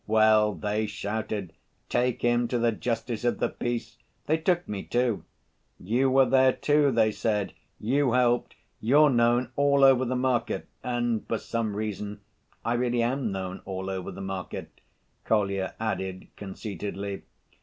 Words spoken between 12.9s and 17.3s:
am known all over the market," Kolya added conceitedly.